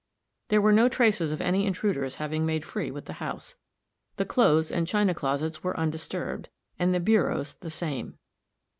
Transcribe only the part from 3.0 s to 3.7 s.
the house.